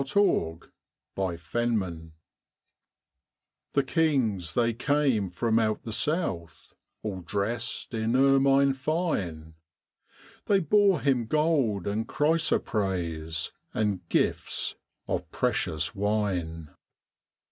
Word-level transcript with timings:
Christmas 0.01 0.71
Carol 1.15 2.11
The 3.73 3.83
kings 3.85 4.55
they 4.55 4.73
came 4.73 5.29
from 5.29 5.59
out 5.59 5.83
the 5.83 5.91
south, 5.93 6.73
All 7.03 7.21
dressed 7.21 7.93
in 7.93 8.15
ermine 8.15 8.73
fine, 8.73 9.53
They 10.47 10.59
bore 10.59 11.01
Him 11.01 11.27
gold 11.27 11.85
and 11.85 12.07
chrysoprase, 12.07 13.51
And 13.75 14.09
gifts 14.09 14.73
of 15.07 15.29
precious 15.31 15.93
wine. 15.93 16.71